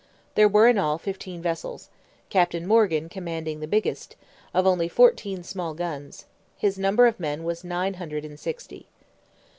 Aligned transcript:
There 0.33 0.47
were 0.47 0.67
in 0.67 0.79
all 0.79 0.97
fifteen 0.97 1.43
vessels, 1.43 1.89
Captain 2.31 2.65
Morgan 2.65 3.07
commanding 3.07 3.59
the 3.59 3.67
biggest, 3.67 4.15
of 4.51 4.65
only 4.65 4.87
fourteen 4.87 5.43
small 5.43 5.75
guns; 5.75 6.25
his 6.57 6.79
number 6.79 7.05
of 7.05 7.19
men 7.19 7.43
was 7.43 7.63
nine 7.63 7.93
hundred 7.93 8.25
and 8.25 8.39
sixty. 8.39 8.87